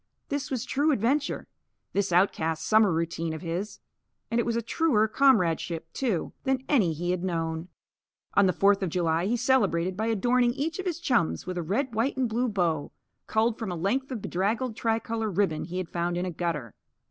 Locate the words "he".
6.91-7.11, 9.27-9.37, 15.65-15.77